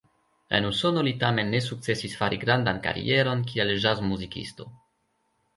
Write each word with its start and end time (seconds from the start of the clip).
En 0.59 0.67
Usono 0.69 1.03
li 1.07 1.13
tamen 1.23 1.51
ne 1.55 1.59
sukcesis 1.65 2.17
fari 2.21 2.41
grandan 2.45 2.81
karieron 2.87 3.47
kiel 3.53 3.75
ĵazmuzikisto. 3.85 4.71